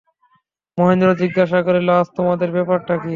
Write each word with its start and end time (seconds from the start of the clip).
মহেন্দ্র 0.77 1.09
জিজ্ঞাসা 1.21 1.59
করিল, 1.67 1.89
আজ 1.97 2.07
তোমাদের 2.17 2.49
ব্যাপারটা 2.55 2.93
কী। 2.95 3.09